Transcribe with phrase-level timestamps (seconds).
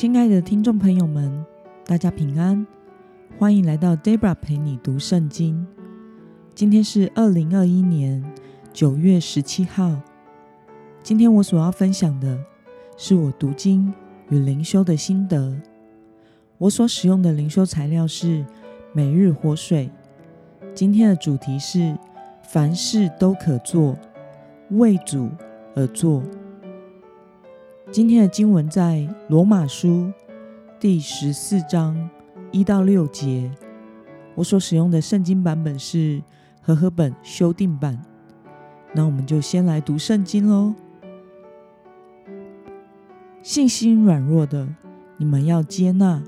[0.00, 1.44] 亲爱的听众朋友们，
[1.84, 2.64] 大家平安，
[3.36, 5.66] 欢迎来到 Debra 陪你读圣经。
[6.54, 8.24] 今天是二零二一年
[8.72, 10.00] 九月十七号。
[11.02, 12.38] 今天我所要分享的
[12.96, 13.92] 是我读经
[14.28, 15.60] 与灵修的心得。
[16.58, 18.46] 我所使用的灵修材料是
[18.92, 19.90] 每日活水。
[20.76, 21.98] 今天的主题是
[22.44, 23.98] 凡事都可做，
[24.70, 25.28] 为主
[25.74, 26.22] 而做。
[27.90, 30.12] 今天的经文在罗马书
[30.78, 32.08] 第十四章
[32.52, 33.50] 一到六节。
[34.34, 36.22] 我所使用的圣经版本是
[36.60, 37.98] 和合本修订版。
[38.92, 40.74] 那我们就先来读圣经喽。
[43.42, 44.68] 信心软弱的，
[45.16, 46.22] 你们要接纳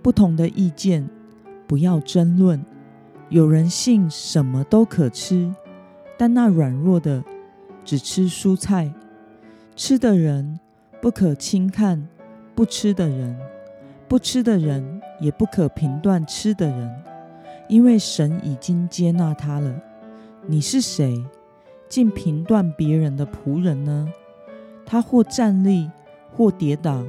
[0.00, 1.06] 不同的意见，
[1.66, 2.64] 不要争论。
[3.28, 5.54] 有人信什么都可吃，
[6.16, 7.22] 但那软弱的
[7.84, 8.90] 只吃蔬菜，
[9.76, 10.58] 吃的人。
[11.04, 12.08] 不可轻看
[12.54, 13.38] 不吃的人，
[14.08, 16.90] 不吃的人也不可评断吃的人，
[17.68, 19.82] 因为神已经接纳他了。
[20.46, 21.22] 你是谁，
[21.90, 24.10] 竟评断别人的仆人呢？
[24.86, 25.90] 他或站立，
[26.32, 27.04] 或跌倒，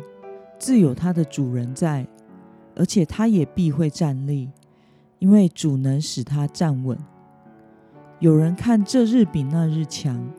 [0.60, 2.06] 自有他的主人在，
[2.76, 4.50] 而且他也必会站立，
[5.20, 6.98] 因为主能使他站稳。
[8.20, 10.30] 有人看这日比那日强，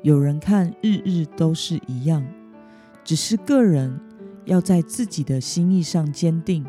[0.00, 2.24] 有人看日日都是一样。
[3.04, 4.00] 只是个人
[4.46, 6.66] 要在自己的心意上坚定，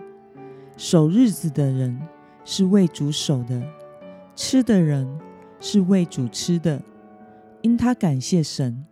[0.76, 1.98] 守日子的人
[2.44, 3.64] 是为主守的，
[4.36, 5.08] 吃的人
[5.62, 6.82] 是为主吃的，
[7.62, 8.84] 因他感谢神；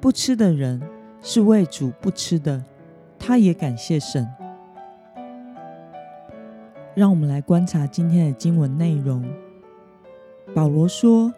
[0.00, 0.82] 不吃的人
[1.20, 2.64] 是为主不吃的，
[3.16, 4.26] 他也感谢神。
[6.94, 9.24] 让我们来观察今天的经文内容。
[10.52, 11.32] 保罗说：“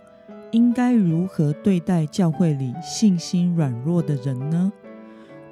[0.51, 4.73] 应该如何对待教会里信心软弱的人呢？”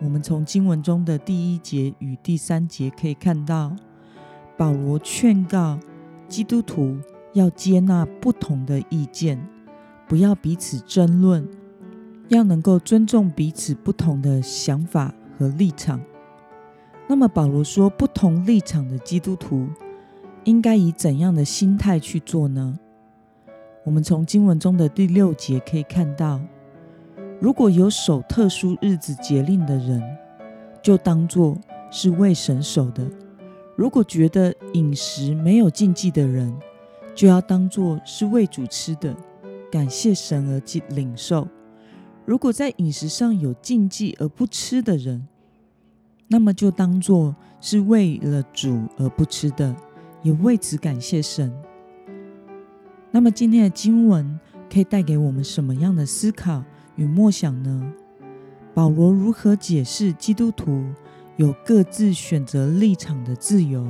[0.03, 3.75] 我们从经文中的第一节与第三节可以看到，
[4.56, 5.78] 保罗劝告
[6.28, 6.98] 基督徒
[7.35, 9.41] 要接纳不同的意见，
[10.08, 11.48] 不要彼此争论，
[12.29, 16.01] 要能够尊重彼此不同的想法和立场。
[17.07, 19.68] 那么，保罗说，不同立场的基督徒
[20.42, 22.77] 应该以怎样的心态去做呢？
[23.85, 26.41] 我们从经文中的第六节可以看到。
[27.42, 30.01] 如果有守特殊日子节令的人，
[30.80, 31.58] 就当作
[31.91, 33.03] 是为神守的；
[33.75, 36.57] 如果觉得饮食没有禁忌的人，
[37.17, 39.13] 就要当作是为主吃的，
[39.73, 40.63] 感谢神而
[40.95, 41.45] 领受；
[42.25, 45.27] 如果在饮食上有禁忌而不吃的人，
[46.29, 49.74] 那么就当作是为了主而不吃的，
[50.23, 51.53] 也为此感谢神。
[53.11, 54.39] 那么今天的经文
[54.73, 56.63] 可以带给我们什么样的思考？
[56.97, 57.92] 与默想呢？
[58.75, 60.85] 保罗如何解释基督徒
[61.36, 63.86] 有各自选择立场的自由，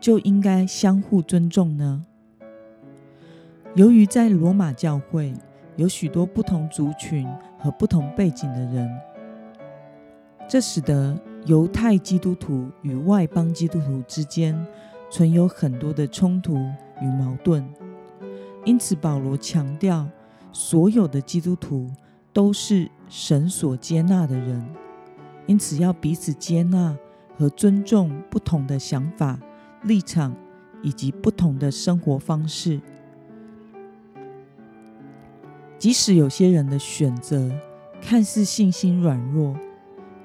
[0.00, 2.04] 就应该相互尊重呢？
[3.74, 5.32] 由于在罗马教会
[5.76, 7.28] 有许多不同族群
[7.58, 8.90] 和不同背景的人，
[10.48, 11.16] 这使得
[11.46, 14.66] 犹太基督徒与外邦基督徒之间
[15.10, 16.56] 存有很多的冲突
[17.00, 17.64] 与矛盾。
[18.64, 20.08] 因此，保罗强调
[20.52, 21.88] 所有的基督徒。
[22.38, 24.64] 都是神所接纳的人，
[25.46, 26.96] 因此要彼此接纳
[27.36, 29.36] 和尊重不同的想法、
[29.82, 30.32] 立场
[30.80, 32.80] 以及不同的生活方式。
[35.80, 37.50] 即使有些人的选择
[38.00, 39.56] 看似信心软弱，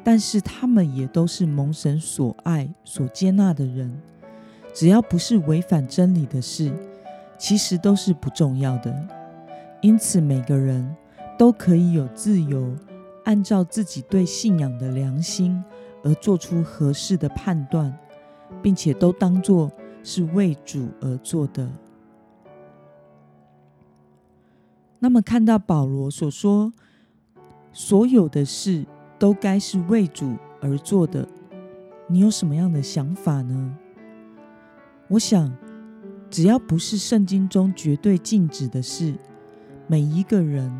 [0.03, 3.91] 但是他们也都是蒙神所爱、所接纳的人。
[4.71, 6.71] 只要不是违反真理的事，
[7.39, 8.95] 其实都是不重要的。
[9.81, 10.95] 因此，每个人。
[11.37, 12.73] 都可以有自由，
[13.25, 15.63] 按照自己对信仰的良心
[16.03, 17.97] 而做出合适的判断，
[18.61, 19.71] 并且都当作
[20.03, 21.67] 是为主而做的。
[24.99, 26.71] 那么，看到保罗所说，
[27.71, 28.85] 所有的事
[29.19, 31.27] 都该是为主而做的，
[32.07, 33.77] 你有什么样的想法呢？
[35.09, 35.51] 我想，
[36.29, 39.13] 只要不是圣经中绝对禁止的事，
[39.87, 40.71] 每一个人。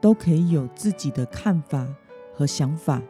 [0.00, 1.86] 都可以有自己的看法
[2.34, 3.02] 和想法，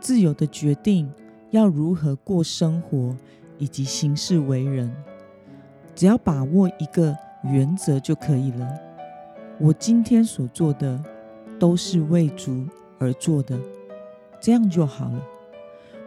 [0.00, 1.12] 自由的决定
[1.50, 3.16] 要如何过生活
[3.58, 4.94] 以及行事为人，
[5.94, 8.78] 只要把握一个原则就可以了。
[9.58, 11.02] 我今天所做的
[11.58, 12.66] 都是为主
[12.98, 13.58] 而做的，
[14.40, 15.22] 这样就好了。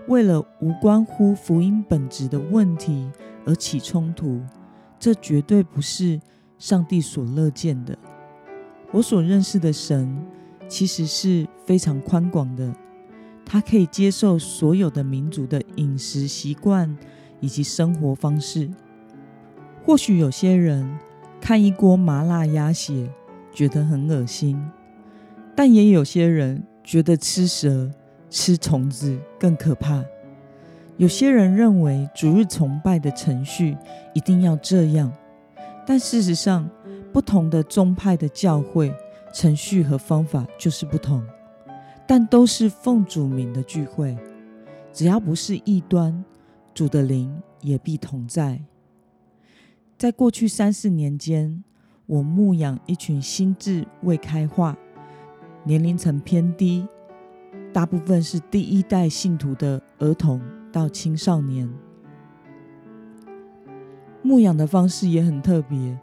[0.07, 3.09] 为了无关乎福音本质的问题
[3.45, 4.41] 而起冲突，
[4.99, 6.19] 这绝对不是
[6.57, 7.97] 上帝所乐见的。
[8.95, 10.09] 我所认识的神，
[10.69, 12.73] 其实是非常宽广的。
[13.45, 16.97] 他可以接受所有的民族的饮食习惯
[17.41, 18.69] 以及生活方式。
[19.83, 20.97] 或许有些人
[21.41, 23.09] 看一锅麻辣鸭血
[23.51, 24.57] 觉得很恶心，
[25.53, 27.91] 但也有些人觉得吃蛇、
[28.29, 30.01] 吃虫子更可怕。
[30.95, 33.75] 有些人认为主日崇拜的程序
[34.13, 35.11] 一定要这样，
[35.85, 36.69] 但事实上，
[37.15, 38.93] 不同的宗派的教会
[39.33, 41.23] 程序和方法就是不同，
[42.05, 44.17] 但都是奉主名的聚会。
[44.91, 46.25] 只要不是异端，
[46.73, 48.61] 主的灵也必同在。
[49.97, 51.63] 在过去三四年间，
[52.05, 54.75] 我牧养一群心智未开化、
[55.63, 56.85] 年龄层偏低、
[57.71, 60.41] 大部分是第一代信徒的儿童。
[60.69, 61.73] 到青少年
[64.21, 65.97] 牧养的方式也很特别，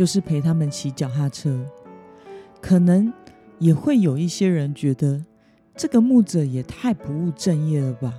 [0.00, 1.62] 就是陪他们骑脚踏车。
[2.58, 3.12] 可能
[3.58, 5.22] 也会有一些人觉得
[5.76, 8.14] 这个牧者也太不务正业了吧？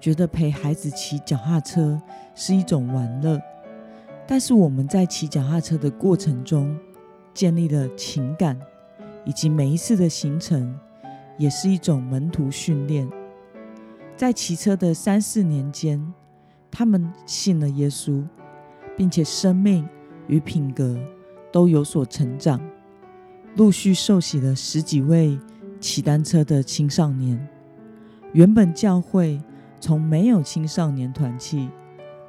[0.00, 2.02] 觉得陪孩子骑脚踏车
[2.34, 3.40] 是一种玩乐。
[4.26, 6.76] 但是我们在骑脚踏车的过程中
[7.32, 8.58] 建立了情感，
[9.24, 10.76] 以及每一次的行程
[11.38, 13.08] 也是一种门徒训练。
[14.16, 16.12] 在骑车的三四年间，
[16.72, 18.24] 他们信了耶稣，
[18.96, 19.88] 并且生命
[20.26, 20.98] 与品格
[21.52, 22.60] 都有所成长，
[23.56, 25.38] 陆续受洗了十几位
[25.80, 27.48] 骑单车的青少年。
[28.32, 29.40] 原本教会
[29.80, 31.68] 从没有青少年团契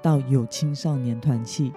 [0.02, 1.72] 到有青少年团契，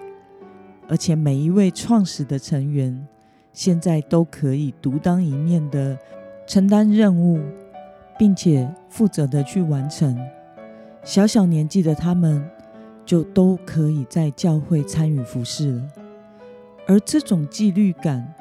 [0.87, 3.07] 而且每一位创始的成员
[3.53, 5.97] 现在都可以独当一面的
[6.47, 7.39] 承担任务。
[8.19, 10.13] 并且负责的去完成，
[11.05, 12.45] 小小年纪的他们
[13.05, 15.87] 就都可以在教会参与服饰了。
[16.89, 18.33] 而这种纪律感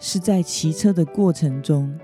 [0.00, 1.94] 是在骑车的过程中，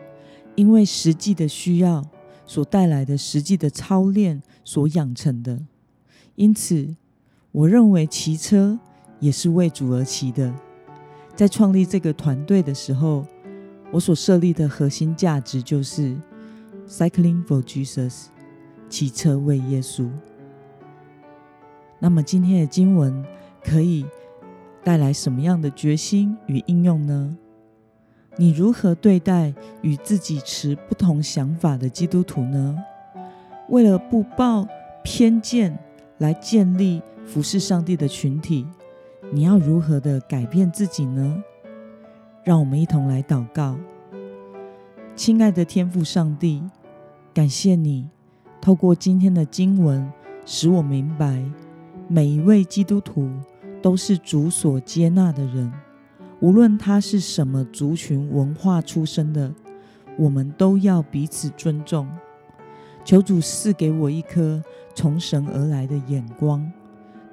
[0.54, 2.04] 因为实际的需要
[2.44, 5.58] 所带来的实际的操练所养成的。
[6.34, 6.94] 因此，
[7.52, 8.78] 我认为骑车
[9.18, 10.54] 也是为主而骑的。
[11.34, 13.24] 在创立这个团队的时候，
[13.90, 16.14] 我所设立的核心价值就是。
[16.86, 18.28] Cycling for Jesus，
[18.88, 20.08] 骑车为耶稣。
[21.98, 23.22] 那么今天的经文
[23.62, 24.06] 可以
[24.88, 27.36] 带来什么样的决心与应用呢？
[28.38, 29.52] 你如何对待
[29.82, 32.74] 与自己持不同想法的基督徒呢？
[33.68, 34.66] 为了不抱
[35.04, 35.78] 偏见
[36.16, 38.66] 来建立服侍上帝的群体，
[39.30, 41.36] 你要如何的改变自己呢？
[42.42, 43.76] 让我们一同来祷告，
[45.14, 46.62] 亲爱的天父上帝。
[47.34, 48.08] 感谢你
[48.58, 50.10] 透过今天的经文，
[50.46, 51.44] 使我明白
[52.08, 53.28] 每一位基督徒
[53.82, 55.72] 都是主所接纳的人，
[56.40, 59.52] 无论他是什么族群文化出身的，
[60.18, 62.08] 我们都要彼此尊重。
[63.04, 64.62] 求主赐给我一颗
[64.94, 66.70] 从神而来的眼光，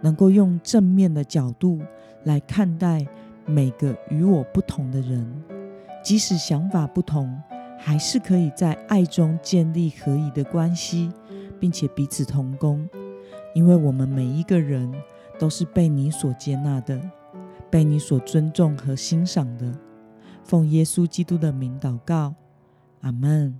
[0.01, 1.79] 能够用正面的角度
[2.23, 3.05] 来看待
[3.45, 5.43] 每个与我不同的人，
[6.03, 7.41] 即使想法不同。
[7.77, 11.11] 还是可以在爱中建立合一的关系，
[11.59, 12.87] 并且彼此同工，
[13.53, 14.91] 因为我们每一个人
[15.37, 16.99] 都是被你所接纳的，
[17.69, 19.71] 被你所尊重和欣赏的。
[20.43, 22.35] 奉耶稣基督的名祷告，
[23.01, 23.59] 阿门。